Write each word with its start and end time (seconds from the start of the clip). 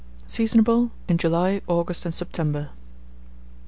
Seasonable 0.27 0.89
in 1.07 1.19
July, 1.19 1.61
August, 1.67 2.05
and 2.05 2.11
September. 2.15 2.71